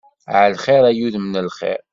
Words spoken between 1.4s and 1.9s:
lxir.